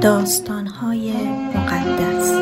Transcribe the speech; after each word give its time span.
داستانهای 0.00 1.12
مقدس. 1.54 2.32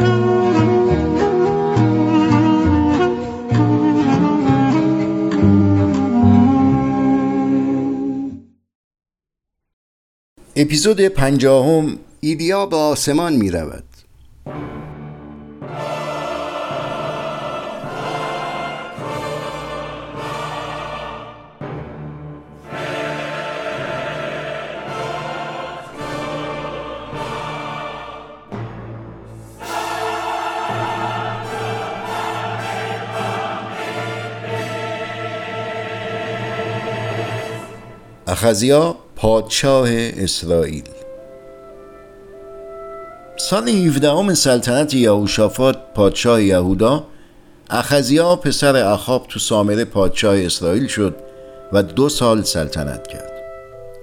اپیزود 10.56 11.00
پنجاهم 11.00 11.98
ایدیا 12.20 12.66
به 12.66 12.76
آسمان 12.76 13.32
می 13.32 13.50
رود 13.50 13.95
اخزیا 38.28 38.96
پادشاه 39.16 39.88
اسرائیل. 39.90 40.84
سال 43.36 43.68
17 43.68 44.34
سلطنت 44.34 44.94
یهوشافات 44.94 45.76
پادشاه 45.94 46.42
یهودا 46.42 47.04
اخزیا 47.70 48.36
پسر 48.36 48.76
اخاب 48.76 49.26
تو 49.28 49.38
سامره 49.38 49.84
پادشاه 49.84 50.38
اسرائیل 50.38 50.86
شد 50.86 51.16
و 51.72 51.82
دو 51.82 52.08
سال 52.08 52.42
سلطنت 52.42 53.06
کرد. 53.06 53.32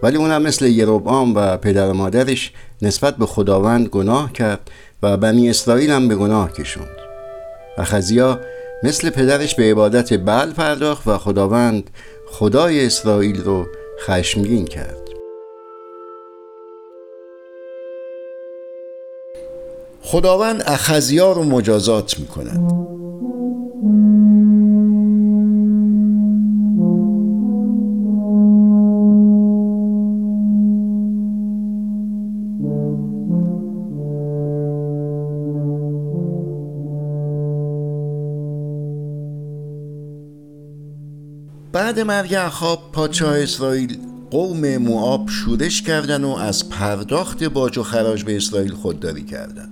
ولی 0.03 0.17
اونم 0.17 0.41
مثل 0.41 0.65
یروبام 0.65 1.35
و 1.35 1.57
پدر 1.57 1.87
و 1.87 1.93
مادرش 1.93 2.51
نسبت 2.81 3.15
به 3.15 3.25
خداوند 3.25 3.87
گناه 3.87 4.33
کرد 4.33 4.71
و 5.03 5.17
بنی 5.17 5.49
اسرائیل 5.49 5.91
هم 5.91 6.07
به 6.07 6.15
گناه 6.15 6.51
کشوند. 6.51 6.97
اخزیا 7.77 8.39
مثل 8.83 9.09
پدرش 9.09 9.55
به 9.55 9.71
عبادت 9.71 10.13
بل 10.13 10.51
پرداخت 10.51 11.07
و 11.07 11.17
خداوند 11.17 11.89
خدای 12.31 12.85
اسرائیل 12.85 13.43
رو 13.43 13.65
خشمگین 14.05 14.65
کرد. 14.65 15.09
خداوند 20.01 20.63
اخزیا 20.65 21.31
رو 21.31 21.43
مجازات 21.43 22.19
می 22.19 22.27
بعد 41.93 42.05
مرگ 42.05 42.33
اخاب 42.33 42.91
پادشاه 42.91 43.39
اسرائیل 43.39 43.97
قوم 44.31 44.77
موآب 44.77 45.29
شورش 45.29 45.81
کردن 45.81 46.23
و 46.23 46.29
از 46.29 46.69
پرداخت 46.69 47.43
باج 47.43 47.77
و 47.77 47.83
خراج 47.83 48.23
به 48.23 48.35
اسرائیل 48.35 48.73
خودداری 48.73 49.23
کردند. 49.23 49.71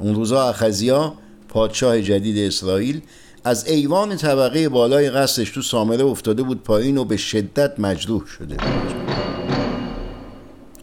اون 0.00 0.14
روزا 0.14 0.48
اخزیا 0.48 1.14
پادشاه 1.48 2.02
جدید 2.02 2.38
اسرائیل 2.38 3.00
از 3.44 3.66
ایوان 3.66 4.16
طبقه 4.16 4.68
بالای 4.68 5.10
قصرش 5.10 5.50
تو 5.50 5.62
سامره 5.62 6.04
افتاده 6.04 6.42
بود 6.42 6.62
پایین 6.62 6.98
و 6.98 7.04
به 7.04 7.16
شدت 7.16 7.80
مجروح 7.80 8.26
شده 8.26 8.54
بود. 8.54 8.94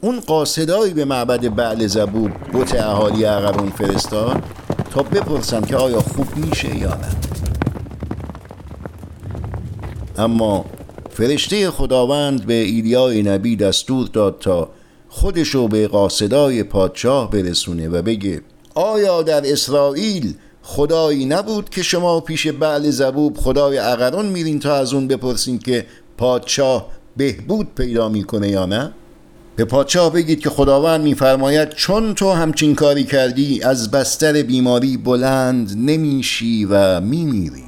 اون 0.01 0.19
قاصدایی 0.19 0.93
به 0.93 1.05
معبد 1.05 1.55
بعل 1.55 1.87
زبوب 1.87 2.31
بت 2.53 2.75
اهالی 2.75 3.25
اقرون 3.25 3.69
فرستاد 3.69 4.43
تا 4.91 5.03
بپرسن 5.03 5.61
که 5.61 5.75
آیا 5.75 5.99
خوب 5.99 6.35
میشه 6.35 6.77
یا 6.77 6.95
نه. 6.95 7.16
اما 10.17 10.65
فرشته 11.09 11.71
خداوند 11.71 12.45
به 12.45 12.53
ایلیای 12.53 13.23
نبی 13.23 13.55
دستور 13.55 14.07
داد 14.07 14.37
تا 14.39 14.69
خودشو 15.09 15.67
به 15.67 15.87
قاصدای 15.87 16.63
پادشاه 16.63 17.31
برسونه 17.31 17.89
و 17.89 18.01
بگه 18.01 18.41
آیا 18.75 19.21
در 19.21 19.51
اسرائیل 19.51 20.33
خدایی 20.63 21.25
نبود 21.25 21.69
که 21.69 21.83
شما 21.83 22.19
پیش 22.19 22.47
بعل 22.47 22.89
زبوب 22.89 23.37
خدای 23.37 23.77
اقرون 23.77 24.25
میرین 24.25 24.59
تا 24.59 24.75
از 24.75 24.93
اون 24.93 25.07
بپرسین 25.07 25.59
که 25.59 25.85
پادشاه 26.17 26.87
بهبود 27.17 27.67
پیدا 27.75 28.09
می‌کنه 28.09 28.49
یا 28.49 28.65
نه؟ 28.65 28.91
به 29.55 29.65
پادشاه 29.65 30.13
بگید 30.13 30.39
که 30.39 30.49
خداوند 30.49 31.01
میفرماید 31.01 31.69
چون 31.69 32.15
تو 32.15 32.31
همچین 32.31 32.75
کاری 32.75 33.03
کردی 33.03 33.63
از 33.63 33.91
بستر 33.91 34.41
بیماری 34.41 34.97
بلند 34.97 35.73
نمیشی 35.77 36.65
و 36.65 37.01
میمیری 37.01 37.66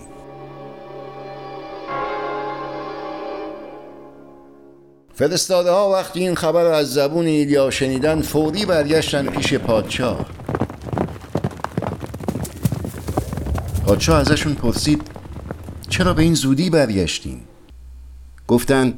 فرستاده 5.19 5.71
ها 5.71 5.91
وقتی 5.91 6.19
این 6.19 6.35
خبر 6.35 6.63
رو 6.63 6.69
از 6.69 6.93
زبون 6.93 7.25
ایلیا 7.25 7.69
شنیدن 7.69 8.21
فوری 8.21 8.65
برگشتن 8.65 9.25
پیش 9.25 9.53
پادشاه. 9.53 10.25
پادشاه 13.85 14.19
ازشون 14.19 14.53
پرسید 14.53 15.01
چرا 15.89 16.13
به 16.13 16.21
این 16.23 16.33
زودی 16.33 16.69
برگشتیم 16.69 17.41
گفتن 18.47 18.93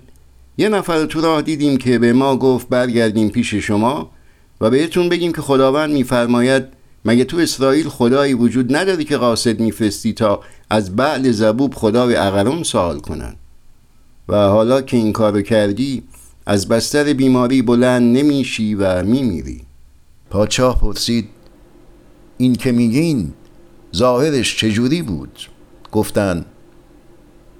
یه 0.58 0.70
نفر 0.70 1.06
تو 1.06 1.22
راه 1.22 1.42
دیدیم 1.42 1.78
که 1.78 2.00
به 2.00 2.14
ما 2.14 2.38
گفت 2.38 2.70
برگردیم 2.70 3.30
پیش 3.30 3.53
شما 3.53 4.12
و 4.62 4.70
بهتون 4.70 5.09
بگیم 5.09 5.34
که 5.34 5.42
خداوند 5.42 5.94
میفرماید 5.94 6.64
مگه 7.06 7.24
تو 7.24 7.38
اسرائیل 7.38 7.90
خدایی 7.90 8.34
وجود 8.34 8.76
نداری 8.76 9.03
که 9.03 9.18
قاصد 9.18 9.59
میفرستی 9.59 10.14
تا 10.14 10.42
از 10.70 10.96
بعل 10.96 11.32
زبوب 11.32 11.74
خدای 11.74 12.16
اقرم 12.16 12.64
سوال 12.64 13.00
کنن؟ 13.00 13.36
و 14.28 14.36
حالا 14.36 14.82
که 14.82 14.98
این 14.98 15.14
کارو 15.14 15.42
کردی 15.42 16.03
از 16.46 16.68
بستر 16.68 17.13
بیماری 17.13 17.62
بلند 17.62 18.18
نمیشی 18.18 18.75
و 18.75 19.03
میمیری. 19.03 19.62
پادشاه 20.29 20.79
پرسید 20.79 21.29
این 22.38 22.56
که 22.56 22.72
میگین 22.72 23.34
ظاهرش 23.96 24.57
چجوری 24.57 25.02
بود؟ 25.02 25.40
گفتن 25.91 26.46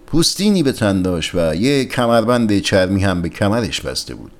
پوستینی 0.07 0.63
به 0.63 0.71
تن 0.71 1.01
داشت 1.01 1.35
و 1.35 1.55
یه 1.55 1.85
کمربند 1.85 2.59
چرمی 2.59 3.03
هم 3.03 3.21
به 3.21 3.29
کمرش 3.29 3.81
بسته 3.81 4.15
بود. 4.15 4.31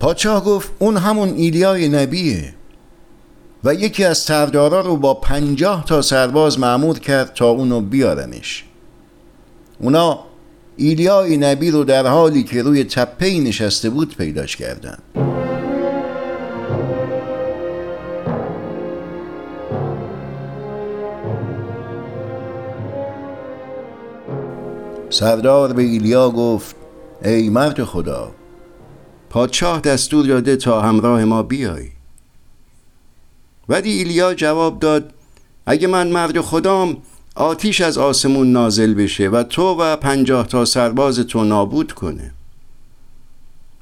پادشاه 0.00 0.44
گفت 0.44 0.72
اون 0.78 0.96
همون 0.96 1.28
ایلیای 1.28 1.88
نبیه. 1.88 2.54
و 3.64 3.74
یکی 3.74 4.04
از 4.04 4.18
سردارا 4.18 4.80
رو 4.80 4.96
با 4.96 5.14
پنجاه 5.14 5.84
تا 5.84 6.02
سرباز 6.02 6.58
معمور 6.58 6.98
کرد 6.98 7.34
تا 7.34 7.48
اونو 7.48 7.80
بیارنش. 7.80 8.64
اونا 9.78 10.20
ایلیای 10.76 11.36
نبی 11.36 11.70
رو 11.70 11.84
در 11.84 12.06
حالی 12.06 12.42
که 12.42 12.62
روی 12.62 12.84
تپه 12.84 13.40
نشسته 13.40 13.90
بود 13.90 14.16
پیداش 14.16 14.56
کردند. 14.56 15.02
سردار 25.10 25.72
به 25.72 25.82
ایلیا 25.82 26.30
گفت 26.30 26.76
ای 27.24 27.50
مرد 27.50 27.84
خدا 27.84 28.34
پادشاه 29.30 29.80
دستور 29.80 30.26
داده 30.26 30.56
تا 30.56 30.80
همراه 30.80 31.24
ما 31.24 31.42
بیای 31.42 31.88
ولی 33.68 33.92
ایلیا 33.92 34.34
جواب 34.34 34.78
داد 34.78 35.14
اگه 35.66 35.86
من 35.86 36.08
مرد 36.08 36.40
خدام 36.40 36.96
آتیش 37.36 37.80
از 37.80 37.98
آسمون 37.98 38.52
نازل 38.52 38.94
بشه 38.94 39.28
و 39.28 39.42
تو 39.42 39.62
و 39.62 39.96
پنجاه 39.96 40.46
تا 40.46 40.64
سرباز 40.64 41.18
تو 41.18 41.44
نابود 41.44 41.92
کنه. 41.92 42.32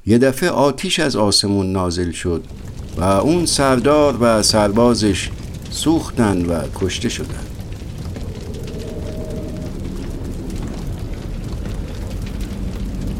یه 0.05 0.17
دفعه 0.17 0.49
آتیش 0.49 0.99
از 0.99 1.15
آسمون 1.15 1.71
نازل 1.71 2.11
شد 2.11 2.43
و 2.97 3.03
اون 3.03 3.45
سردار 3.45 4.17
و 4.19 4.43
سربازش 4.43 5.29
سوختن 5.69 6.45
و 6.45 6.61
کشته 6.75 7.09
شدن. 7.09 7.45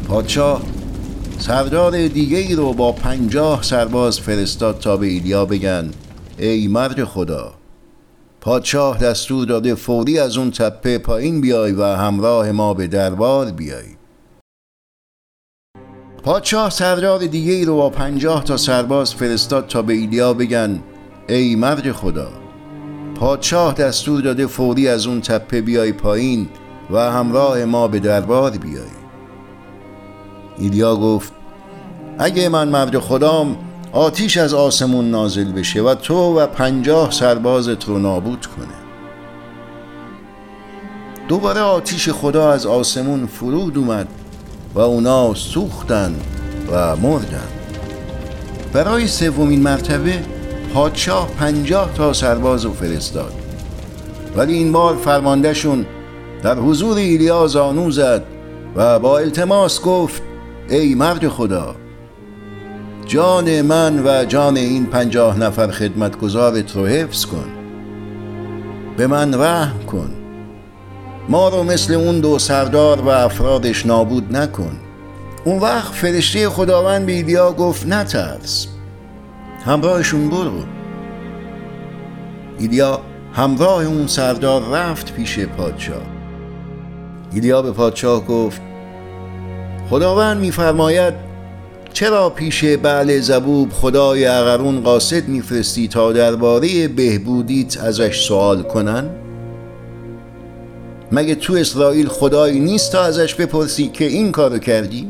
پادشاه 0.08 0.62
سردار 1.38 2.08
دیگه 2.08 2.38
ای 2.38 2.54
رو 2.54 2.72
با 2.72 2.92
پنجاه 2.92 3.62
سرباز 3.62 4.20
فرستاد 4.20 4.78
تا 4.78 4.96
به 4.96 5.06
ایلیا 5.06 5.44
بگن 5.44 5.90
ای 6.38 6.68
مرد 6.68 7.04
خدا. 7.04 7.54
پادشاه 8.44 8.98
دستور 8.98 9.46
داده 9.46 9.74
فوری 9.74 10.18
از 10.18 10.36
اون 10.36 10.50
تپه 10.50 10.98
پایین 10.98 11.40
بیای 11.40 11.72
و 11.72 11.84
همراه 11.84 12.52
ما 12.52 12.74
به 12.74 12.86
دربار 12.86 13.50
بیای. 13.50 13.84
پادشاه 16.22 16.70
سردار 16.70 17.18
دیگه 17.18 17.52
ای 17.52 17.64
رو 17.64 17.76
با 17.76 17.90
پنجاه 17.90 18.44
تا 18.44 18.56
سرباز 18.56 19.14
فرستاد 19.14 19.66
تا 19.66 19.82
به 19.82 19.92
ایلیا 19.92 20.34
بگن 20.34 20.80
ای 21.28 21.56
مرد 21.56 21.92
خدا 21.92 22.28
پادشاه 23.14 23.74
دستور 23.74 24.20
داده 24.20 24.46
فوری 24.46 24.88
از 24.88 25.06
اون 25.06 25.20
تپه 25.20 25.60
بیای 25.60 25.92
پایین 25.92 26.48
و 26.90 26.98
همراه 26.98 27.64
ما 27.64 27.88
به 27.88 28.00
دربار 28.00 28.50
بیای. 28.50 28.84
ایلیا 30.58 30.96
گفت 30.96 31.32
اگه 32.18 32.48
من 32.48 32.68
مرد 32.68 32.98
خدام 32.98 33.56
آتیش 33.94 34.36
از 34.36 34.54
آسمون 34.54 35.10
نازل 35.10 35.52
بشه 35.52 35.82
و 35.82 35.94
تو 35.94 36.14
و 36.14 36.46
پنجاه 36.46 37.10
سربازت 37.10 37.84
رو 37.84 37.98
نابود 37.98 38.46
کنه. 38.46 38.74
دوباره 41.28 41.60
آتیش 41.60 42.08
خدا 42.08 42.52
از 42.52 42.66
آسمون 42.66 43.26
فرود 43.26 43.78
اومد 43.78 44.08
و 44.74 44.80
اونا 44.80 45.34
سوختن 45.34 46.14
و 46.70 46.96
مردن. 46.96 47.48
برای 48.72 49.06
سومین 49.06 49.62
مرتبه 49.62 50.22
پادشاه 50.74 51.28
پنجاه 51.28 51.94
تا 51.94 52.12
سرباز 52.12 52.64
رو 52.64 52.72
فرستاد. 52.72 53.32
ولی 54.36 54.54
این 54.54 54.72
بار 54.72 54.96
فرماندهشون 54.96 55.86
در 56.42 56.58
حضور 56.58 56.96
ایلیا 56.96 57.46
زانو 57.46 57.90
زد 57.90 58.24
و 58.76 58.98
با 58.98 59.18
التماس 59.18 59.80
گفت 59.80 60.22
ای 60.68 60.94
مرد 60.94 61.28
خدا 61.28 61.83
جان 63.06 63.62
من 63.62 64.02
و 64.04 64.24
جان 64.24 64.56
این 64.56 64.86
پنجاه 64.86 65.38
نفر 65.38 65.70
خدمتگزارت 65.70 66.76
رو 66.76 66.86
حفظ 66.86 67.24
کن. 67.24 67.46
به 68.96 69.06
من 69.06 69.34
رحم 69.34 69.82
کن. 69.82 70.10
ما 71.28 71.48
رو 71.48 71.62
مثل 71.62 71.94
اون 71.94 72.20
دو 72.20 72.38
سردار 72.38 73.00
و 73.00 73.08
افرادش 73.08 73.86
نابود 73.86 74.36
نکن. 74.36 74.76
اون 75.44 75.58
وقت 75.58 75.92
فرشته 75.92 76.48
خداوند 76.48 77.06
به 77.06 77.12
ایلیا 77.12 77.52
گفت 77.52 77.86
نترس. 77.86 78.66
همراهشون 79.64 80.28
برو. 80.28 80.62
ایلیا 82.58 83.00
همراه 83.32 83.84
اون 83.84 84.06
سردار 84.06 84.62
رفت 84.72 85.14
پیش 85.14 85.38
پادشاه. 85.38 86.02
ایلیا 87.32 87.62
به 87.62 87.72
پادشاه 87.72 88.26
گفت 88.26 88.60
خداوند 89.90 90.40
میفرماید 90.40 91.33
چرا 91.94 92.30
پیش 92.30 92.64
بعل 92.64 93.20
زبوب 93.20 93.72
خدای 93.72 94.26
اغرون 94.26 94.80
قاصد 94.80 95.28
میفرستی 95.28 95.88
تا 95.88 96.12
درباره 96.12 96.88
بهبودیت 96.88 97.80
ازش 97.80 98.26
سوال 98.26 98.62
کنن؟ 98.62 99.10
مگه 101.12 101.34
تو 101.34 101.54
اسرائیل 101.54 102.08
خدایی 102.08 102.60
نیست 102.60 102.92
تا 102.92 103.02
ازش 103.02 103.34
بپرسی 103.34 103.88
که 103.88 104.04
این 104.04 104.32
کارو 104.32 104.58
کردی؟ 104.58 105.08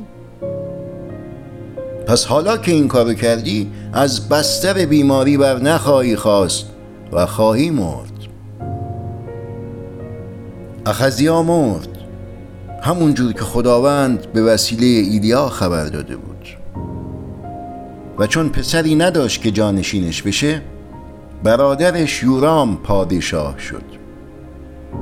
پس 2.06 2.24
حالا 2.24 2.56
که 2.56 2.72
این 2.72 2.88
کارو 2.88 3.14
کردی 3.14 3.70
از 3.92 4.28
بستر 4.28 4.84
بیماری 4.84 5.36
بر 5.36 5.58
نخواهی 5.58 6.16
خواست 6.16 6.66
و 7.12 7.26
خواهی 7.26 7.70
مرد 7.70 8.12
اخزیا 10.86 11.42
مرد 11.42 11.88
همونجور 12.82 13.32
که 13.32 13.40
خداوند 13.40 14.32
به 14.32 14.42
وسیله 14.42 14.86
ایلیا 14.86 15.48
خبر 15.48 15.84
داده 15.84 16.16
بود 16.16 16.33
و 18.18 18.26
چون 18.26 18.48
پسری 18.48 18.94
نداشت 18.94 19.42
که 19.42 19.50
جانشینش 19.50 20.22
بشه 20.22 20.62
برادرش 21.42 22.22
یورام 22.22 22.76
پادشاه 22.76 23.58
شد. 23.58 23.84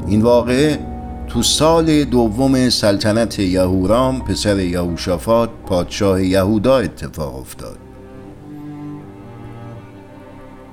این 0.06 0.22
واقعه 0.22 0.78
تو 1.28 1.42
سال 1.42 2.04
دوم 2.04 2.68
سلطنت 2.68 3.38
یهورام 3.38 4.24
پسر 4.24 4.58
یهوشافات 4.58 5.50
پادشاه 5.66 6.24
یهودا 6.24 6.78
اتفاق 6.78 7.36
افتاد. 7.36 7.78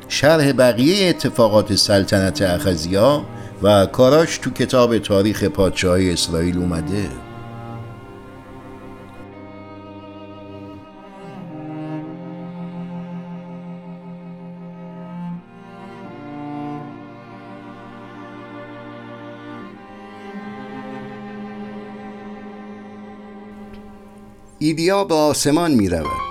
شرح 0.08 0.52
بقیه 0.52 1.10
اتفاقات 1.10 1.76
سلطنت 1.76 2.42
اخزیا 2.42 3.22
و 3.64 3.86
کاراش 3.86 4.38
تو 4.38 4.50
کتاب 4.50 4.98
تاریخ 4.98 5.44
پادشاهی 5.44 6.14
اسرائیل 6.14 6.58
اومده. 6.58 7.29
ایدیا 24.70 25.04
به 25.04 25.16
آسمان 25.16 25.72
می 25.72 25.90
رود 25.90 26.30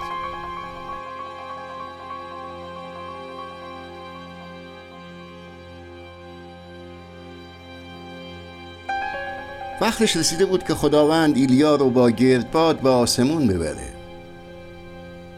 وقتش 9.80 10.16
رسیده 10.16 10.46
بود 10.46 10.64
که 10.64 10.74
خداوند 10.74 11.36
ایلیا 11.36 11.74
رو 11.74 11.90
با 11.90 12.10
گردباد 12.10 12.80
به 12.80 12.88
آسمون 12.88 13.46
ببره. 13.46 13.92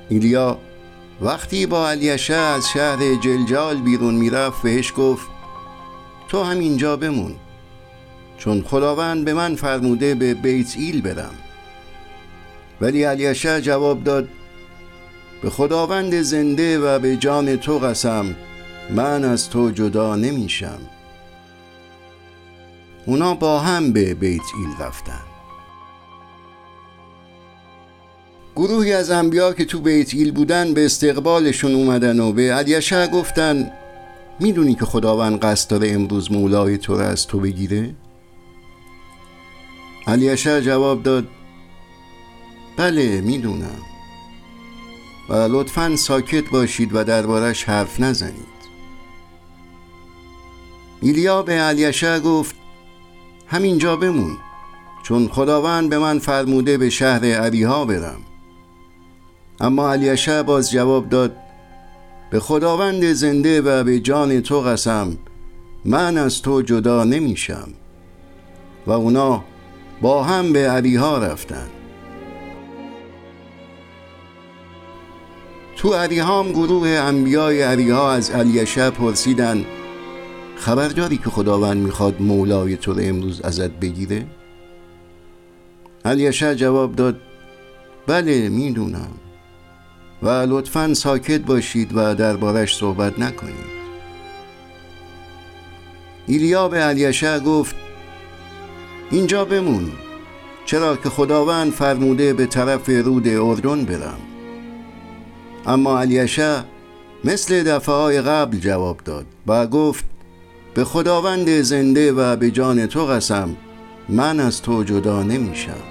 ایلیا 0.09 0.59
وقتی 1.21 1.67
با 1.67 1.89
علیشه 1.89 2.35
از 2.35 2.69
شهر 2.69 3.15
جلجال 3.15 3.77
بیرون 3.77 4.15
می‌رفت 4.15 4.63
بهش 4.63 4.93
گفت 4.97 5.29
تو 6.29 6.43
همینجا 6.43 6.97
بمون 6.97 7.37
چون 8.39 8.63
خداوند 8.63 9.25
به 9.25 9.35
من 9.35 9.55
فرموده 9.55 10.15
به 10.15 10.35
بیت 10.35 10.77
ایل 10.77 11.03
برم. 11.03 11.50
ولی 12.81 13.05
علیشه 13.05 13.61
جواب 13.61 14.05
داد 14.05 14.29
به 15.43 15.51
خداوند 15.51 16.23
زنده 16.23 16.79
و 16.79 16.99
به 16.99 17.17
جان 17.17 17.57
تو 17.57 17.79
قسم 17.79 18.37
من 18.91 19.25
از 19.25 19.51
تو 19.51 19.71
جدا 19.71 20.17
نمیشم 20.17 20.79
اونا 23.07 23.35
با 23.35 23.59
هم 23.59 23.93
به 23.93 24.15
بیت 24.15 24.43
ایل 24.59 24.87
رفتن 24.87 25.21
گروهی 28.57 28.93
از 28.93 29.11
انبیا 29.11 29.53
که 29.53 29.65
تو 29.65 29.81
بیت 29.81 30.15
ایل 30.15 30.33
بودن 30.33 30.75
به 30.75 30.85
استقبالشون 30.85 31.75
اومدن 31.75 32.21
و 32.21 32.33
به 32.33 32.55
علیشه 32.55 33.07
گفتن 33.07 33.73
می‌دونی 34.41 34.75
که 34.75 34.85
خداوند 34.85 35.39
قصد 35.39 35.71
داره 35.71 35.91
امروز 35.91 36.33
مولای 36.33 36.79
تو 36.79 36.95
رو 36.95 37.01
از 37.01 37.27
تو 37.27 37.41
بگیره؟ 37.41 37.95
علیشه 40.07 40.63
جواب 40.63 41.03
داد 41.03 41.29
بله 42.81 43.21
می‌دونم. 43.21 43.83
و 45.29 45.35
لطفا 45.35 45.97
ساکت 45.97 46.51
باشید 46.51 46.95
و 46.95 47.05
دربارش 47.05 47.65
حرف 47.65 48.01
نزنید. 48.01 48.61
ایلیا 51.01 51.43
به 51.43 51.53
علیشه 51.53 52.21
گفت 52.21 52.55
همینجا 53.47 53.97
بمون 53.97 54.37
چون 55.03 55.29
خداوند 55.29 55.91
به 55.91 55.99
من 55.99 56.19
فرموده 56.19 56.79
به 56.79 56.91
شهر 56.91 57.25
عریها 57.25 57.85
برم. 57.85 58.21
اما 59.61 59.93
علیشه 59.93 60.43
باز 60.43 60.71
جواب 60.71 61.09
داد 61.09 61.37
به 62.31 62.41
خداوند 62.41 63.13
زنده 63.13 63.61
و 63.61 63.85
به 63.85 64.01
جان 64.01 64.41
تو 64.41 64.61
قسم 64.61 65.17
من 65.85 66.19
از 66.19 66.43
تو 66.43 66.63
جدا 66.63 67.05
نمیشم. 67.05 67.69
و 68.87 68.93
اونا 68.93 69.45
با 70.01 70.23
هم 70.23 70.53
به 70.53 70.71
عریها 70.71 71.19
رفتند. 71.19 71.71
تو 75.81 75.95
عریهام 75.95 76.53
گروه 76.53 76.89
انبیای 76.89 77.63
عریها 77.63 78.13
از 78.13 78.31
علیشه 78.31 78.91
پرسیدن 78.91 79.65
خبرداری 80.57 81.17
که 81.17 81.31
خداوند 81.31 81.77
می‌خواد 81.77 82.23
مولای 82.23 82.77
تو 82.77 82.93
رو 82.93 83.01
امروز 83.03 83.41
ازت 83.41 83.71
بگیره؟ 83.71 84.27
علیشه 86.05 86.55
جواب 86.55 86.97
داد 86.97 87.21
بله 88.07 88.49
می‌دونم 88.49 89.11
و 90.23 90.29
لطفا 90.29 90.95
ساکت 90.95 91.41
باشید 91.41 91.91
و 91.95 92.15
دربارش 92.15 92.77
صحبت 92.77 93.19
نکنید 93.19 93.81
ایلیا 96.27 96.69
به 96.69 96.79
علیشه 96.79 97.41
گفت 97.41 97.77
اینجا 99.11 99.45
بمون 99.45 99.93
چرا 100.65 100.97
که 100.97 101.09
خداوند 101.09 101.73
فرموده 101.73 102.33
به 102.33 102.47
طرف 102.47 102.89
رود 102.89 103.29
اردن 103.29 103.85
برم 103.85 104.30
اما 105.67 106.01
علیشه 106.01 106.65
مثل 107.25 107.63
دفعه 107.63 108.21
قبل 108.21 108.59
جواب 108.59 109.01
داد 109.05 109.27
و 109.47 109.67
گفت 109.67 110.05
به 110.75 110.85
خداوند 110.85 111.61
زنده 111.61 112.13
و 112.13 112.37
به 112.37 112.51
جان 112.51 112.87
تو 112.87 113.07
قسم 113.07 113.57
من 114.09 114.41
از 114.41 114.63
تو 114.63 114.85
جدا 114.85 115.23
نمیشم. 115.23 115.83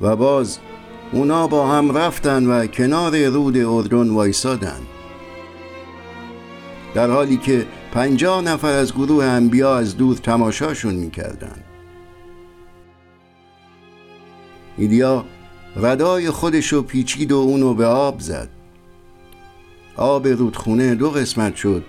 و 0.00 0.16
باز 0.16 0.58
اونا 1.12 1.46
با 1.46 1.68
هم 1.68 1.96
رفتن 1.96 2.46
و 2.46 2.66
کنار 2.66 3.26
رود 3.26 3.56
اردن 3.56 4.10
وایسادن. 4.10 4.80
در 6.94 7.10
حالی 7.10 7.36
که 7.36 7.66
پنجاه 7.92 8.42
نفر 8.42 8.72
از 8.72 8.92
گروه 8.92 9.24
انبیا 9.24 9.76
از 9.76 9.96
دور 9.96 10.16
تماشاشون 10.16 10.94
می‌کردن. 10.94 11.64
ایلیا 14.76 15.24
ردای 15.80 16.30
خودشو 16.30 16.82
پیچید 16.82 17.32
و 17.32 17.36
اونو 17.36 17.74
به 17.74 17.86
آب 17.86 18.20
زد. 18.20 18.48
آب 19.96 20.28
رودخونه 20.28 20.94
دو 20.94 21.10
قسمت 21.10 21.56
شد 21.56 21.84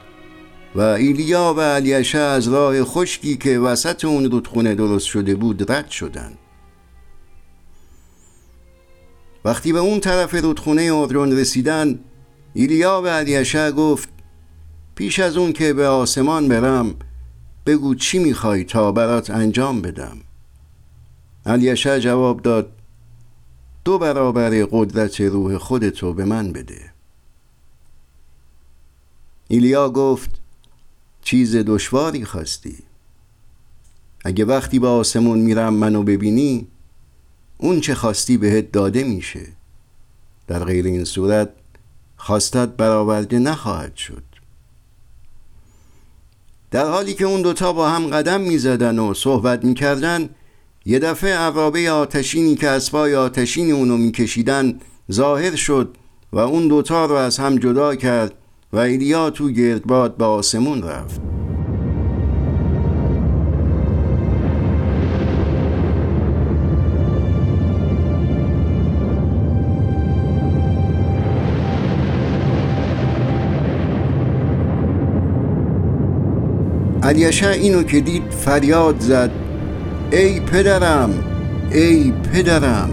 و 0.75 0.81
ایلیا 0.81 1.53
و 1.57 1.61
علیشه 1.61 2.17
از 2.17 2.47
راه 2.47 2.83
خشکی 2.83 3.37
که 3.37 3.59
وسط 3.59 4.05
اون 4.05 4.31
رودخونه 4.31 4.75
درست 4.75 5.05
شده 5.05 5.35
بود 5.35 5.71
رد 5.71 5.89
شدند 5.89 6.37
وقتی 9.45 9.73
به 9.73 9.79
اون 9.79 9.99
طرف 9.99 10.35
رودخونه 10.35 10.91
اردرون 10.93 11.31
رسیدن 11.31 11.99
ایلیا 12.53 13.01
به 13.01 13.09
علیشه 13.09 13.71
گفت 13.71 14.09
پیش 14.95 15.19
از 15.19 15.37
اون 15.37 15.53
که 15.53 15.73
به 15.73 15.87
آسمان 15.87 16.47
برم 16.47 16.95
بگو 17.65 17.95
چی 17.95 18.19
می‌خوای 18.19 18.63
تا 18.63 18.91
برات 18.91 19.29
انجام 19.29 19.81
بدم. 19.81 20.17
علیشه 21.45 21.99
جواب 21.99 22.41
داد 22.41 22.78
دو 23.89 23.97
برابر 23.97 24.67
قدرت 24.71 25.21
روح 25.21 25.57
خودتو 25.57 26.13
به 26.13 26.25
من 26.25 26.51
بده. 26.51 26.91
ایلیا 29.47 29.89
گفت 29.89 30.29
چیز 31.21 31.55
دشواری 31.55 32.25
خواستی. 32.25 32.77
اگه 34.25 34.45
وقتی 34.45 34.79
به 34.79 34.87
آسمون 34.87 35.39
میرم 35.39 35.73
منو 35.73 36.03
ببینی 36.03 36.67
اون 37.57 37.81
چه 37.81 37.95
خواستی 37.95 38.37
بهت 38.37 38.71
داده 38.71 39.03
میشه. 39.03 39.47
در 40.47 40.63
غیر 40.63 40.85
این 40.85 41.03
صورت 41.03 41.49
خواستت 42.17 42.69
برآورده 42.69 43.39
نخواهد 43.39 43.95
شد. 43.95 44.23
در 46.71 46.85
حالی 46.85 47.13
که 47.13 47.25
اون 47.25 47.41
دوتا 47.41 47.73
با 47.73 47.89
هم 47.89 48.07
قدم 48.07 48.41
می‌زدن 48.41 48.99
و 48.99 49.13
صحبت 49.13 49.65
می‌کردن 49.65 50.29
یه 50.89 50.99
دفعه 50.99 51.33
عرابه 51.33 51.91
آتشینی 51.91 52.55
که 52.55 52.67
اسبای 52.67 53.15
آتشینی 53.15 53.71
اونو 53.71 53.97
میکشیدن 53.97 54.79
ظاهر 55.11 55.55
شد 55.55 55.95
و 56.33 56.39
اون 56.39 56.67
دوتا 56.67 57.05
رو 57.05 57.15
از 57.15 57.37
هم 57.37 57.57
جدا 57.57 57.95
کرد 57.95 58.33
و 58.73 58.77
ایلیا 58.77 59.29
تو 59.29 59.49
گردباد 59.49 60.17
به 60.17 60.25
آسمون 60.25 60.83
رفت. 60.83 61.21
علیشه 77.03 77.49
اینو 77.49 77.83
که 77.83 77.99
دید 77.99 78.31
فریاد 78.31 78.99
زد. 78.99 79.48
ای 80.11 80.39
پدرم 80.39 81.09
ای 81.71 82.11
پدرم 82.11 82.89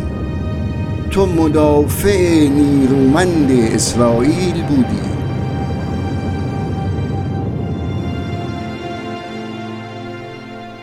تو 1.11 1.27
مدافع 1.27 2.49
نیرومند 2.49 3.51
اسرائیل 3.51 4.63
بودی. 4.63 5.01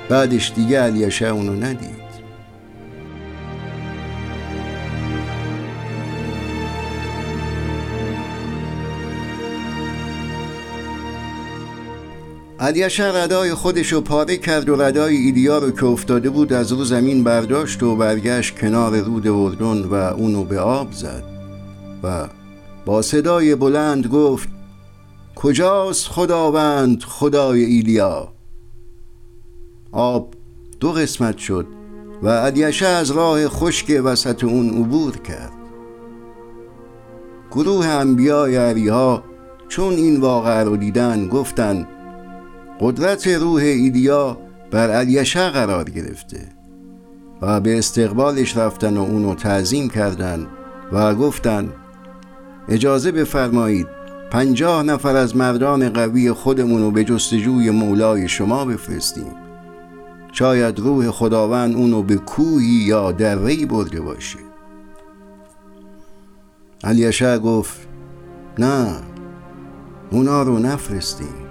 بعدش 0.10 0.52
دیگه 0.56 0.82
علیشه 0.82 1.26
اونو 1.26 1.54
ندید. 1.56 2.03
علیشه 12.64 13.18
ردای 13.18 13.54
خودش 13.54 13.94
رو 13.94 14.02
پاره 14.02 14.38
کرد 14.38 14.70
و 14.70 14.82
ردای 14.82 15.16
ایلیا 15.16 15.58
رو 15.58 15.72
که 15.72 15.86
افتاده 15.86 16.30
بود 16.30 16.54
از 16.54 16.72
رو 16.72 16.84
زمین 16.84 17.24
برداشت 17.24 17.84
و 17.84 17.96
برگشت 17.96 18.60
کنار 18.60 19.00
رود 19.00 19.28
اردن 19.28 19.82
و 19.82 19.94
اونو 19.94 20.44
به 20.44 20.60
آب 20.60 20.92
زد 20.92 21.24
و 22.04 22.28
با 22.86 23.02
صدای 23.02 23.56
بلند 23.56 24.08
گفت 24.08 24.50
کجاست 25.36 26.08
خداوند 26.08 27.04
خدای 27.04 27.64
ایلیا 27.64 28.34
آب 29.92 30.34
دو 30.80 30.92
قسمت 30.92 31.38
شد 31.38 31.68
و 32.24 32.30
علیشه 32.30 32.88
از 32.88 33.12
راه 33.12 33.48
خشک 33.48 34.02
وسط 34.04 34.44
اون 34.44 34.70
عبور 34.70 35.18
کرد. 35.18 35.54
گروه 37.52 37.88
انبیای 37.88 38.56
عریها 38.56 39.24
چون 39.68 39.94
این 39.94 40.22
واقع 40.22 40.64
رو 40.64 40.78
دیدن 40.78 41.28
گفتن 41.28 41.88
قدرت 42.84 43.28
روح 43.28 43.62
ایلیا 43.62 44.38
بر 44.72 44.90
علیشه 44.92 45.50
قرار 45.50 45.90
گرفته 45.90 46.40
و 47.42 47.60
به 47.60 47.78
استقبالش 47.78 48.58
رفتن 48.58 48.98
و 48.98 49.02
اونو 49.02 49.36
تعظیم 49.36 49.90
کردن 49.90 50.48
و 50.92 51.16
گفتن 51.16 51.70
اجازه 52.70 53.12
بفرمایید 53.12 53.88
پنجاه 54.32 54.84
نفر 54.84 55.16
از 55.16 55.36
مردان 55.36 55.90
قوی 55.90 56.32
خودمونو 56.32 56.92
به 56.92 57.04
جستجوی 57.04 57.70
مولای 57.70 58.28
شما 58.28 58.66
بفرستیم. 58.66 59.32
شاید 60.32 60.80
روح 60.80 61.12
خداوند 61.12 61.76
اونو 61.76 62.04
به 62.04 62.16
کوهی 62.16 62.66
یا 62.66 63.12
درهی 63.12 63.66
برده 63.66 64.02
باشه. 64.02 64.40
علیشه 66.84 67.40
گفت 67.40 67.88
نه 68.60 68.96
اونا 70.12 70.44
رو 70.44 70.60
نفرستیم. 70.60 71.43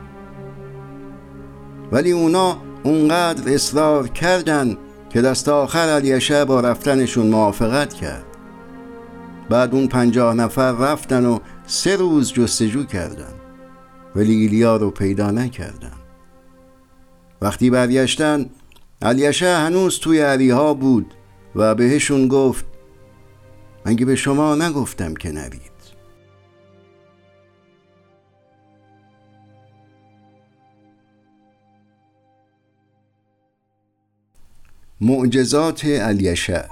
ولی 1.92 2.10
اونا 2.10 2.56
اونقدر 2.82 3.54
اصرار 3.54 4.08
کردن 4.08 4.76
که 5.10 5.22
دست 5.22 5.48
آخر 5.48 5.78
علیشه 5.88 6.44
با 6.44 6.60
رفتنشون 6.60 7.26
موافقت 7.26 7.94
کرد. 7.94 8.24
بعد 9.50 9.74
اون 9.74 9.86
پنجاه 9.86 10.34
نفر 10.34 10.72
رفتن 10.72 11.26
و 11.26 11.38
سه 11.66 11.96
روز 11.96 12.32
جستجو 12.32 12.84
کردن. 12.84 13.32
ولی 14.16 14.34
ایلیا 14.34 14.76
رو 14.76 14.90
پیدا 14.90 15.30
نکردن. 15.30 15.92
وقتی 17.42 17.70
برگشتن 17.70 18.50
علیشه 19.02 19.56
هنوز 19.56 19.98
توی 19.98 20.20
علیها 20.20 20.74
بود 20.74 21.14
و 21.54 21.74
بهشون 21.74 22.28
گفت 22.28 22.64
مگه 23.86 24.04
به 24.04 24.16
شما 24.16 24.54
نگفتم 24.54 25.14
که 25.14 25.32
نرید؟ 25.32 25.72
معجزات 35.04 35.84
علیشه 35.84 36.68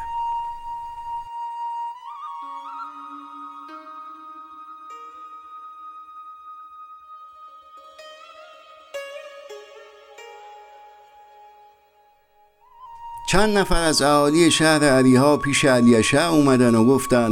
چند 13.31 13.59
نفر 13.59 13.83
از 13.83 14.03
اهالی 14.03 14.51
شهر 14.51 14.85
علیها 14.85 15.37
پیش 15.37 15.65
علیشه 15.65 16.31
اومدن 16.31 16.75
و 16.75 16.85
گفتن 16.85 17.31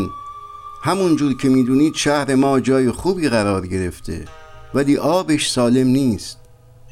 همونجور 0.82 1.36
که 1.36 1.48
می‌دونید 1.48 1.94
شهر 1.94 2.34
ما 2.34 2.60
جای 2.60 2.90
خوبی 2.90 3.28
قرار 3.28 3.66
گرفته 3.66 4.24
ولی 4.74 4.96
آبش 4.96 5.50
سالم 5.50 5.86
نیست 5.86 6.38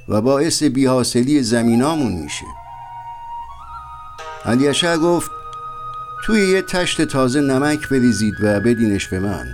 و 0.09 0.21
باعث 0.21 0.63
بیحاصلی 0.63 1.43
زمینامون 1.43 2.13
میشه. 2.13 2.66
علیشه 4.47 4.97
گفت 4.97 5.31
توی 6.25 6.49
یه 6.49 6.63
تشت 6.63 7.03
تازه 7.03 7.41
نمک 7.41 7.89
بریزید 7.89 8.35
و 8.43 8.61
بدینش 8.61 9.09
به 9.09 9.21
من. 9.21 9.47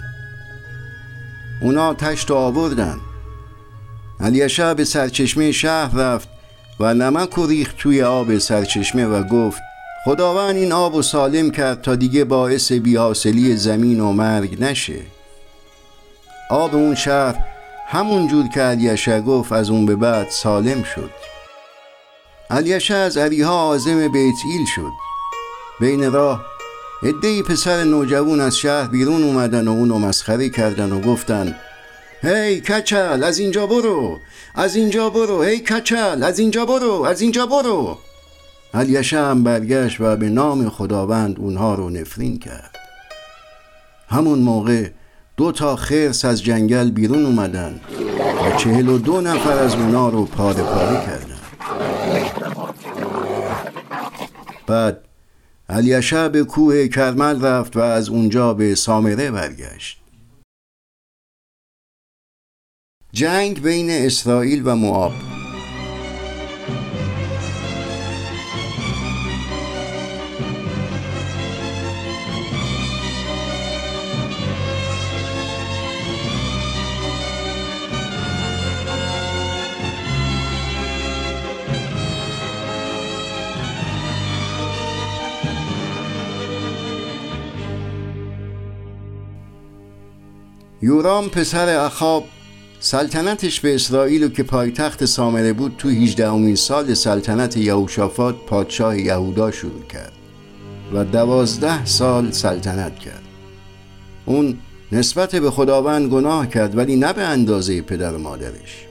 اونا 1.63 1.95
تشت 1.95 2.31
رو 2.31 2.37
آوردن. 2.37 3.01
علیشه 4.21 4.75
به 4.75 4.85
سرچشمه 4.85 5.53
شهر 5.53 5.95
رفت 5.95 6.29
و 6.81 6.95
نمک 6.95 7.39
و 7.39 7.47
ریخت 7.47 7.77
توی 7.77 8.03
آب 8.03 8.39
سرچشمه 8.39 9.07
و 9.07 9.23
گفت 9.23 9.63
خداوند 10.05 10.57
این 10.57 10.73
آب 10.73 10.95
و 10.95 11.03
سالم 11.03 11.51
کرد 11.51 11.83
تا 11.83 11.95
دیگه 11.95 12.25
باعث 12.25 12.73
بیحاصلی 12.73 13.57
زمین 13.57 14.01
و 14.01 14.13
مرگ 14.13 14.63
نشه. 14.63 15.01
آب 16.51 16.75
اون 16.75 16.95
شهر 16.95 17.45
همون 17.89 18.29
جور 18.29 18.49
که 18.49 18.61
علیشه 18.61 19.21
گفت 19.21 19.53
از 19.53 19.71
اون 19.71 19.87
به 19.87 19.97
بعد 19.97 20.29
سالم 20.31 20.83
شد. 20.83 21.11
علیشه 22.52 22.94
از 22.94 23.16
علیها 23.16 23.66
آزم 23.66 24.09
بیت 24.09 24.35
ایل 24.44 24.66
شد. 24.66 24.92
بین 25.80 26.12
راه 26.12 26.44
عدهای 27.02 27.42
پسر 27.42 27.85
نوجوان 27.85 28.40
از 28.40 28.56
شهر 28.56 28.88
بیرون 28.88 29.23
اومدن 29.23 29.68
و 29.68 29.71
اونو 29.71 29.99
مسخره 29.99 30.49
کردن 30.49 30.92
و 30.92 31.00
گفتن 31.00 31.56
هی 32.23 32.61
کچل 32.61 33.25
از 33.25 33.38
اینجا 33.38 33.66
برو 33.66 34.18
از 34.54 34.76
اینجا 34.76 35.11
برو 35.11 35.42
هی 35.42 35.59
کچل 35.59 36.23
از 36.23 36.38
اینجا 36.38 36.66
برو 36.66 36.92
از 36.92 37.21
اینجا 37.21 37.47
برو. 37.47 37.99
علیشه 38.75 39.18
هم 39.18 39.44
برگشت 39.44 40.00
و 40.00 40.16
به 40.16 40.28
نام 40.28 40.68
خداوند 40.68 41.38
اونها 41.38 41.75
رو 41.75 41.90
نفرین 41.90 42.38
کرد. 42.38 42.76
همون 44.09 44.38
موقع 44.38 44.88
دو 45.37 45.52
تا 45.52 45.76
خرس 45.76 46.25
از 46.25 46.42
جنگل 46.42 46.90
بیرون 46.90 47.26
اومدن 47.26 47.80
و 48.47 48.56
چهل 48.56 48.88
و 48.88 48.99
دو 48.99 49.21
نفر 49.21 49.59
از 49.59 49.75
اونا 49.75 50.09
رو 50.09 50.25
پاره 50.25 50.62
پاره 50.62 51.06
کردن. 51.06 51.32
بعد 54.66 55.04
علیشه 55.69 56.28
به 56.28 56.45
کوه 56.45 56.88
کرمل 56.88 57.45
رفت 57.45 57.76
و 57.76 57.81
از 57.81 58.09
اونجا 58.09 58.54
به 58.54 58.75
سامره 58.75 59.31
برگشت. 59.31 60.02
جنگ 63.12 63.62
بین 63.62 63.90
اسرائیل 63.90 64.62
و 64.64 64.75
مواب 64.75 65.12
یورام 90.85 91.29
پسر 91.29 91.85
اخاب 91.85 92.25
سلطنتش 92.81 93.61
به 93.61 93.75
اسرائیل 93.75 94.25
و 94.25 94.29
که 94.29 94.43
پایتخت 94.43 95.05
سامره 95.05 95.53
بود 95.53 95.75
تو 95.79 95.89
18 95.89 96.55
سال 96.55 96.95
سلطنت 96.95 97.57
یهوشافات 97.57 98.37
پادشاه 98.47 98.99
یهودا 98.99 99.51
شروع 99.51 99.83
کرد 99.83 100.12
و 100.95 101.05
دوازده 101.05 101.85
سال 101.85 102.31
سلطنت 102.31 102.99
کرد. 102.99 103.23
اون 104.27 104.59
نسبت 104.93 105.37
به 105.37 105.51
خداوند 105.51 106.11
گناه 106.11 106.49
کرد 106.49 106.79
ولی 106.79 106.97
نه 106.97 107.12
به 107.12 107.23
اندازه 107.23 107.83
پدر 107.83 108.12
و 108.12 108.19
مادرش. 108.19 108.87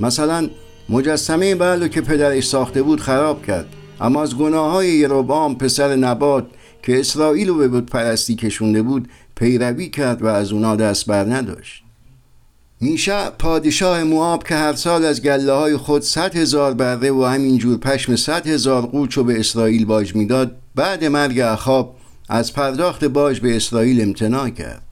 مثلا 0.00 0.48
مجسمه 0.88 1.54
بلو 1.54 1.88
که 1.88 2.00
پدرش 2.00 2.46
ساخته 2.46 2.82
بود 2.82 3.00
خراب 3.00 3.46
کرد 3.46 3.66
اما 4.00 4.22
از 4.22 4.36
گناه 4.36 4.72
های 4.72 4.88
یروبام 4.88 5.58
پسر 5.58 5.96
نبات 5.96 6.46
که 6.82 7.00
اسرائیل 7.00 7.48
رو 7.48 7.54
به 7.54 7.68
بود 7.68 7.86
پرستی 7.86 8.34
کشونده 8.34 8.82
بود 8.82 9.08
پیروی 9.38 9.88
کرد 9.88 10.22
و 10.22 10.26
از 10.26 10.52
اونا 10.52 10.76
دست 10.76 11.06
بر 11.06 11.24
نداشت. 11.24 11.82
میشه 12.80 13.30
پادشاه 13.30 14.04
مواب 14.04 14.44
که 14.44 14.54
هر 14.54 14.72
سال 14.72 15.04
از 15.04 15.22
گله 15.22 15.52
های 15.52 15.76
خود 15.76 16.02
صد 16.02 16.36
هزار 16.36 16.74
بره 16.74 17.10
و 17.10 17.24
همینجور 17.24 17.78
پشم 17.78 18.16
صد 18.16 18.46
هزار 18.46 18.86
قوچ 18.86 19.18
به 19.18 19.40
اسرائیل 19.40 19.84
باج 19.84 20.14
می‌داد 20.14 20.56
بعد 20.74 21.04
مرگ 21.04 21.38
اخاب 21.40 21.96
از 22.28 22.52
پرداخت 22.52 23.04
باج 23.04 23.40
به 23.40 23.56
اسرائیل 23.56 24.00
امتناع 24.00 24.50
کرد. 24.50 24.82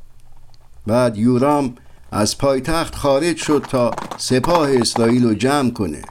بعد 0.87 1.17
یورام 1.17 1.75
از 2.12 2.38
پایتخت 2.38 2.95
خارج 2.95 3.37
شد 3.37 3.65
تا 3.71 3.91
سپاه 4.17 4.71
اسرائیل 4.76 5.25
رو 5.25 5.35
جمع 5.35 5.71
کنه. 5.71 6.03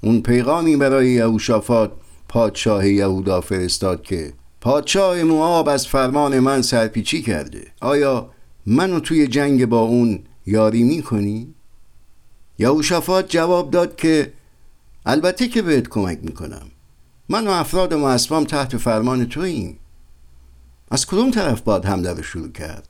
اون 0.00 0.22
پیغامی 0.22 0.76
برای 0.76 1.10
یهوشافات 1.10 1.90
پادشاه 2.28 2.88
یهودا 2.88 3.40
فرستاد 3.40 4.02
که 4.02 4.32
پادشاه 4.66 5.22
مواب 5.22 5.68
از 5.68 5.86
فرمان 5.86 6.38
من 6.38 6.62
سرپیچی 6.62 7.22
کرده. 7.22 7.66
آیا 7.80 8.30
منو 8.66 9.00
توی 9.00 9.26
جنگ 9.26 9.66
با 9.66 9.80
اون 9.80 10.24
یاری 10.46 10.82
می‌کنی؟ 10.82 11.54
یهوشافات 12.58 13.28
جواب 13.28 13.70
داد 13.70 13.96
که 13.96 14.32
البته 15.06 15.48
که 15.48 15.62
بهت 15.62 15.88
کمک 15.88 16.18
می‌کنم. 16.22 16.66
من 17.28 17.46
و 17.46 17.50
افراد 17.50 17.92
اسبام 17.92 18.44
تحت 18.44 18.76
فرمان 18.76 19.26
توییم. 19.26 19.78
از 20.90 21.06
کدوم 21.06 21.30
طرف 21.30 21.60
باید 21.60 21.84
حمله 21.84 22.12
رو 22.12 22.22
شروع 22.22 22.52
کرد؟ 22.52 22.88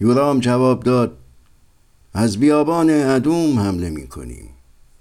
یورام 0.00 0.40
جواب 0.40 0.82
داد 0.82 1.18
از 2.14 2.38
بیابان 2.40 2.90
ادوم 2.90 3.58
حمله 3.58 3.90
می‌کنیم. 3.90 4.48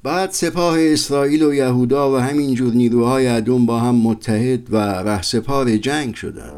بعد 0.04 0.32
سپاه 0.32 0.76
اسرائیل 0.80 1.44
و 1.44 1.54
یهودا 1.54 2.12
و 2.12 2.18
همینجور 2.18 2.74
نیروهای 2.74 3.28
ادوم 3.28 3.66
با 3.66 3.80
هم 3.80 3.96
متحد 3.96 4.74
و 4.74 4.78
رهسپار 4.78 5.78
جنگ 5.78 6.16
شدند. 6.16 6.54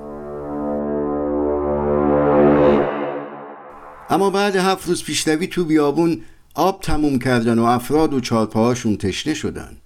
اما 4.10 4.30
بعد 4.30 4.56
هفت 4.56 4.88
روز 4.88 5.04
پیشروی 5.04 5.48
تو 5.48 5.66
بیابون 5.66 6.22
آب 6.54 6.82
تموم 6.82 7.20
کردن 7.20 7.60
و 7.60 7.64
افراد 7.64 8.14
و 8.14 8.20
چارپاهاشون 8.20 8.98
تشنه 8.98 9.34
شدن. 9.34 9.78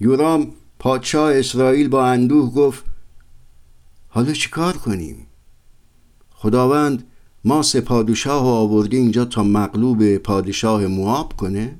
یورام 0.00 0.52
پادشاه 0.78 1.34
اسرائیل 1.34 1.88
با 1.88 2.06
اندوه 2.06 2.54
گفت 2.54 2.84
حالا 4.08 4.32
چیکار 4.32 4.76
کنیم؟ 4.76 5.26
خداوند 6.30 7.04
ما 7.44 7.62
سپادشاه 7.62 8.46
آورده 8.46 8.96
اینجا 8.96 9.24
تا 9.24 9.42
مغلوب 9.42 10.16
پادشاه 10.16 10.86
مواب 10.86 11.32
کنه؟ 11.36 11.78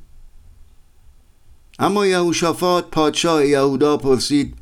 اما 1.83 2.07
یهوشافات 2.07 2.91
پادشاه 2.91 3.47
یهودا 3.47 3.97
پرسید 3.97 4.55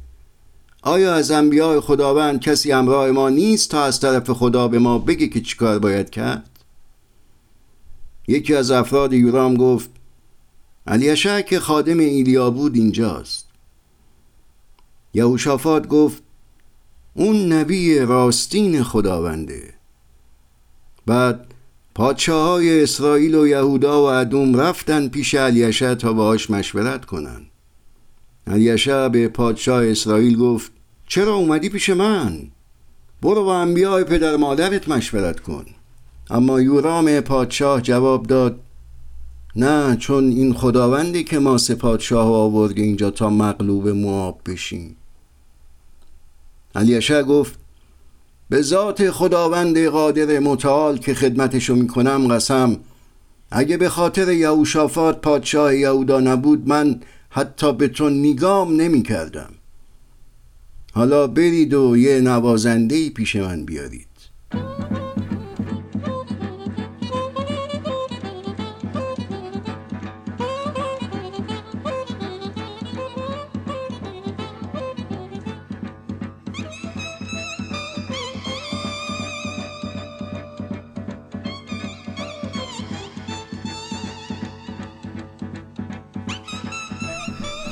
آیا 0.82 1.14
از 1.14 1.30
انبیاء 1.30 1.80
خداوند 1.80 2.40
کسی 2.40 2.72
همراه 2.72 3.10
ما 3.10 3.28
نیست 3.28 3.70
تا 3.70 3.84
از 3.84 4.00
طرف 4.00 4.30
خدا 4.30 4.68
به 4.68 4.78
ما 4.78 4.98
بگه 4.98 5.28
که 5.28 5.40
چیکار 5.40 5.78
باید 5.78 6.10
کرد؟ 6.10 6.50
یکی 8.28 8.54
از 8.54 8.70
افراد 8.70 9.12
یورام 9.12 9.54
گفت 9.54 9.90
علیشه 10.86 11.42
که 11.42 11.60
خادم 11.60 11.98
ایلیا 11.98 12.50
بود 12.50 12.76
اینجاست. 12.76 13.46
یهوشافات 15.14 15.88
گفت 15.88 16.22
اون 17.14 17.52
نبی 17.52 17.98
راستین 17.98 18.82
خداونده. 18.82 19.74
بعد 21.06 21.49
پادشاه 22.00 22.48
های 22.48 22.82
اسرائیل 22.82 23.34
و 23.34 23.46
یهودا 23.46 24.02
و 24.02 24.04
ادوم 24.04 24.60
رفتن 24.60 25.08
پیش 25.08 25.34
علیشه 25.34 25.94
تا 25.94 26.12
باهاش 26.12 26.50
مشورت 26.50 27.04
کنن. 27.04 27.40
علیشه 28.46 29.08
به 29.08 29.28
پادشاه 29.28 29.86
اسرائیل 29.86 30.38
گفت 30.38 30.72
چرا 31.06 31.34
اومدی 31.34 31.68
پیش 31.68 31.90
من؟ 31.90 32.42
برو 33.22 33.44
با 33.44 33.56
انبیاء 33.56 34.04
پدر 34.04 34.36
مادرت 34.36 34.88
مشورت 34.88 35.40
کن. 35.40 35.64
اما 36.30 36.60
یورام 36.60 37.20
پادشاه 37.20 37.80
جواب 37.80 38.26
داد 38.26 38.60
نه 39.56 39.96
چون 39.96 40.24
این 40.24 40.54
خداوندی 40.54 41.24
که 41.24 41.38
ما 41.38 41.58
سه 41.58 41.74
پادشاه 41.74 42.28
آورده 42.32 42.82
اینجا 42.82 43.10
تا 43.10 43.30
مغلوب 43.30 43.88
مواب 43.88 44.40
بشیم. 44.46 44.96
علیشه 46.74 47.22
گفت 47.22 47.59
به 48.50 48.62
ذات 48.62 49.10
خداوند 49.10 49.78
قادر 49.78 50.38
متعال 50.38 50.98
که 50.98 51.14
خدمتشو 51.14 51.74
می‌کنم 51.74 52.28
قسم. 52.28 52.76
اگه 53.50 53.76
به 53.76 53.88
خاطر 53.88 54.32
یهوشافات 54.32 55.20
پادشاه 55.20 55.76
یهودا 55.76 56.20
نبود 56.20 56.68
من 56.68 57.00
حتی 57.30 57.72
به 57.72 57.88
تو 57.88 58.10
نگام 58.10 58.76
نمی 58.80 59.02
کردم 59.02 59.50
حالا 60.92 61.26
برید 61.26 61.74
و 61.74 61.96
یه 61.96 62.20
نوازنده 62.20 63.10
پیش 63.10 63.36
من 63.36 63.64
بیارید. 63.64 64.06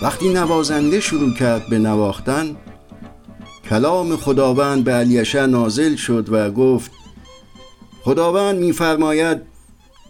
وقتی 0.03 0.29
نوازنده 0.29 1.01
شروع 1.01 1.35
کرد 1.35 1.69
به 1.69 1.79
نواختن 1.79 2.57
کلام 3.71 4.17
خداوند 4.17 4.85
به 4.85 4.93
علیشه 4.93 5.47
نازل 5.47 5.97
شد 5.97 6.33
و 6.33 6.51
گفت 6.51 6.91
خداوند 8.03 8.59
میفرماید 8.59 9.43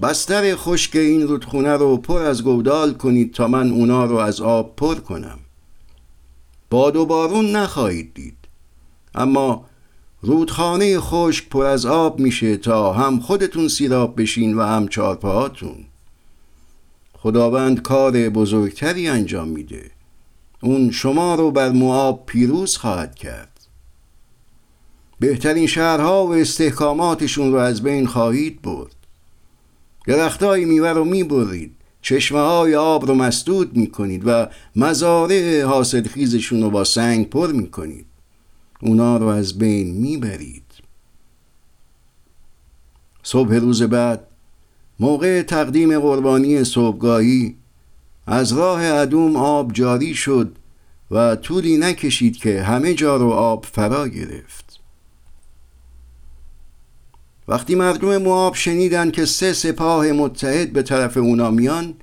بستر 0.03 0.57
خشک 0.57 0.97
این 0.97 1.29
رودخونه 1.29 1.73
رو 1.73 1.97
پر 1.97 2.23
از 2.23 2.45
گودال 2.45 2.95
کنید 2.95 3.35
تا 3.35 3.49
من 3.49 3.71
اونا 3.71 4.05
رو 4.05 4.17
از 4.17 4.41
آب 4.41 4.77
پر 4.77 4.95
کنم. 4.95 5.39
باد 6.71 6.97
و 6.97 7.07
بارون 7.07 7.57
نخواهید 7.57 8.15
دید 8.15 8.37
اما 9.15 9.65
رودخانه 10.21 11.01
خشک 11.01 11.49
پر 11.49 11.65
از 11.65 11.87
آب 11.87 12.21
میشه 12.21 12.57
تا 12.57 12.93
هم 12.93 13.21
خودتون 13.21 13.69
سیراب 13.69 14.21
بشین 14.21 14.55
و 14.55 14.63
هم 14.63 14.89
چارپاهاتون. 14.89 15.88
خداوند 17.21 17.83
کار 17.83 18.29
بزرگتری 18.29 19.09
انجام 19.09 19.49
میده. 19.49 19.91
اون 20.63 20.91
شما 20.91 21.35
رو 21.35 21.51
بر 21.51 21.71
مواب 21.71 22.27
پیروز 22.27 22.77
خواهد 22.77 23.15
کرد. 23.15 23.61
بهترین 25.21 25.67
شهرها 25.67 26.27
و 26.27 26.35
استحکاماتشون 26.35 27.53
رو 27.53 27.59
از 27.59 27.83
بین 27.83 28.07
خواهید 28.07 28.63
برد. 28.63 28.95
درختای 30.07 30.65
میوه 30.65 30.89
رو 30.89 31.05
می‌برید 31.05 31.75
چشمه 32.03 32.41
های 32.41 32.75
آب 32.75 33.07
رو 33.07 33.15
مسدود 33.15 33.77
می‌کنید 33.77 34.23
و 34.27 34.49
مزارع 34.77 35.63
حاصلخیزشون 35.63 36.63
رو 36.63 36.71
با 36.71 36.85
سنگ 36.85 37.31
پر 37.31 37.53
می‌کنید. 37.53 38.07
اونا 38.81 39.17
رو 39.17 39.27
از 39.27 39.59
بین 39.59 39.95
می‌برید. 39.95 40.65
صبح 43.23 43.55
روز 43.55 43.83
بعد 43.83 44.28
موقع 45.01 45.43
تقدیم 45.43 46.01
قربانی 46.01 46.65
صبحگاهی 46.65 47.57
از 48.27 48.53
راه 48.53 48.85
ادوم 48.85 49.37
آب 49.37 49.73
جاری 49.73 50.15
شد 50.15 50.57
و 51.11 51.37
طولی 51.37 51.77
نکشید 51.77 52.37
که 52.37 52.63
همه 52.63 52.95
جا 52.95 53.17
رو 53.17 53.31
آب 53.31 53.65
فرا 53.65 54.09
گرفت. 54.09 54.81
وقتی 57.49 57.75
مردم 57.75 58.17
مواب 58.17 58.55
شنیدن 58.55 59.11
که 59.11 59.25
سه 59.25 59.53
سپاه 59.53 60.13
متحد 60.13 60.73
به 60.73 60.83
طرف 60.83 61.17
اونا 61.17 61.51
میان 61.51 61.95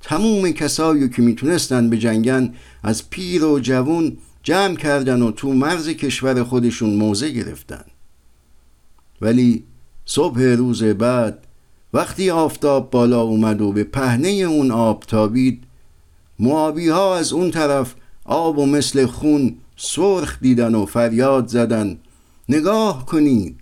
تموم 0.00 0.50
کسایی 0.50 1.08
که 1.08 1.22
می‌تونستن 1.22 1.90
به 1.90 1.98
جنگن 1.98 2.54
از 2.82 3.10
پیر 3.10 3.44
و 3.44 3.60
جوون 3.60 4.18
جمع 4.42 4.76
کردن 4.76 5.22
و 5.22 5.30
تو 5.30 5.52
مرز 5.52 5.88
کشور 5.88 6.44
خودشون 6.44 6.96
موضع 6.96 7.28
گرفتن. 7.28 7.84
ولی 9.20 9.64
صبح 10.04 10.42
روز 10.42 10.82
بعد 10.82 11.46
وقتی 11.92 12.30
آفتاب 12.30 12.90
بالا 12.90 13.20
اومد 13.20 13.60
و 13.60 13.72
به 13.72 13.84
پهنه 13.84 14.28
اون 14.28 14.70
آب 14.70 15.04
تابید 15.06 15.62
معابی 16.38 16.88
ها 16.88 17.16
از 17.16 17.32
اون 17.32 17.50
طرف 17.50 17.94
آب 18.24 18.58
و 18.58 18.66
مثل 18.66 19.06
خون 19.06 19.56
سرخ 19.76 20.38
دیدن 20.40 20.74
و 20.74 20.86
فریاد 20.86 21.48
زدن. 21.48 21.98
نگاه 22.48 23.06
کنید. 23.06 23.60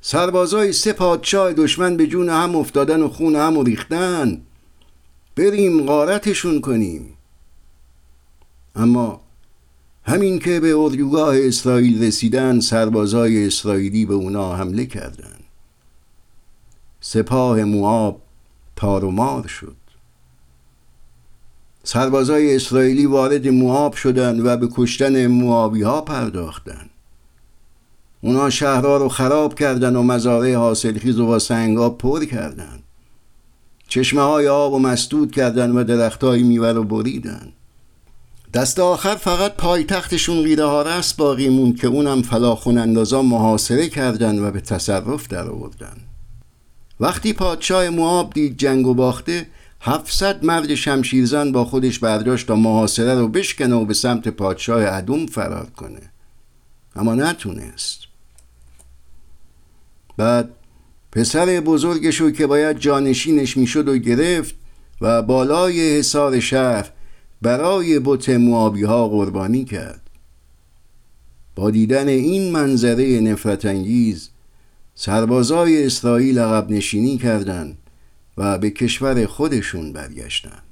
سربازای 0.00 0.72
سه 0.72 0.92
پادشاه 0.92 1.52
دشمن 1.52 1.96
به 1.96 2.06
جون 2.06 2.28
هم 2.28 2.56
افتادن 2.56 3.02
و 3.02 3.08
خون 3.08 3.36
هم 3.36 3.64
ریختن. 3.64 4.40
بریم 5.36 5.86
غارتشون 5.86 6.60
کنیم. 6.60 7.14
اما 8.76 9.20
همین 10.04 10.38
که 10.38 10.60
به 10.60 10.76
اردوگاه 10.76 11.36
اسرائیل 11.38 12.02
رسیدن 12.02 12.60
سربازای 12.60 13.46
اسرائیلی 13.46 14.06
به 14.06 14.14
اونا 14.14 14.56
حمله 14.56 14.86
کردند. 14.86 15.35
سپاه 17.08 17.64
مواب 17.64 18.22
تار 18.76 19.04
و 19.04 19.10
مار 19.10 19.46
شد. 19.46 19.76
سربازای 21.84 22.56
اسرائیلی 22.56 23.06
وارد 23.06 23.48
مواب 23.48 23.94
شدند 23.94 24.46
و 24.46 24.56
به 24.56 24.68
کشتن 24.76 25.26
موابی 25.26 25.82
ها 25.82 26.00
پرداختند. 26.00 26.90
اونا 28.20 28.50
شهرها 28.50 28.96
رو 28.96 29.08
خراب 29.08 29.54
کردن 29.54 29.96
و 29.96 30.02
مزارع 30.02 30.54
حاصلخیز 30.54 31.18
و 31.18 31.26
با 31.26 31.38
سنگا 31.38 31.90
پر 31.90 32.24
کردند. 32.24 32.82
چشمه 33.88 34.22
های 34.22 34.48
آب 34.48 34.72
و 34.72 34.78
مسدود 34.78 35.30
کردن 35.30 35.70
و 35.70 35.84
درخت 35.84 36.24
های 36.24 36.42
میوه 36.42 36.72
رو 36.72 36.84
بریدن 36.84 37.52
دست 38.54 38.78
آخر 38.78 39.14
فقط 39.14 39.56
پایتختشون 39.56 40.42
غیره 40.42 40.64
ها 40.64 41.02
باقی 41.18 41.48
مون 41.48 41.74
که 41.74 41.86
اونم 41.86 42.22
فلاخون 42.22 42.78
اندازا 42.78 43.22
محاصره 43.22 43.88
کردن 43.88 44.44
و 44.44 44.50
به 44.50 44.60
تصرف 44.60 45.28
در 45.28 45.48
آوردن 45.48 46.05
وقتی 47.00 47.32
پادشاه 47.32 47.88
مواب 47.88 48.32
دید 48.32 48.56
جنگ 48.56 48.86
و 48.86 48.94
باخته 48.94 49.46
هفتصد 49.80 50.44
مرد 50.44 50.74
شمشیرزن 50.74 51.52
با 51.52 51.64
خودش 51.64 51.98
برداشت 51.98 52.46
تا 52.46 52.54
محاصره 52.54 53.14
رو 53.14 53.28
بشکنه 53.28 53.74
و 53.74 53.84
به 53.84 53.94
سمت 53.94 54.28
پادشاه 54.28 54.82
عدوم 54.82 55.26
فرار 55.26 55.70
کنه. 55.76 56.10
اما 56.96 57.14
نتونست. 57.14 57.98
بعد 60.16 60.50
پسر 61.12 61.60
بزرگشو 61.60 62.30
که 62.30 62.46
باید 62.46 62.78
جانشینش 62.78 63.56
می‌شد 63.56 63.88
و 63.88 63.98
گرفت 63.98 64.54
و 65.00 65.22
بالای 65.22 65.98
حصار 65.98 66.40
شهر 66.40 66.90
برای 67.42 67.98
بت 67.98 68.28
موابی 68.28 68.82
ها 68.82 69.08
قربانی 69.08 69.64
کرد. 69.64 70.00
با 71.54 71.70
دیدن 71.70 72.08
این 72.08 72.52
منظره 72.52 73.20
نفرت 73.20 73.64
انگیز 73.64 74.30
سربازای 74.98 75.86
اسرائیل 75.86 76.38
عقب 76.38 76.70
نشینی 76.70 77.18
کردند 77.18 77.78
و 78.36 78.58
به 78.58 78.70
کشور 78.70 79.26
خودشون 79.26 79.92
برگشتند. 79.92 80.62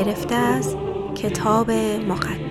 برگرفته 0.00 0.34
از 0.34 0.76
کتاب 1.14 1.70
مقدس. 2.08 2.49